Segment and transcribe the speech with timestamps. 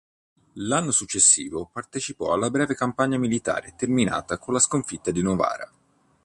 [0.53, 5.71] L'anno successivo partecipò alla breve campagna militare terminata con la sconfitta di Novara.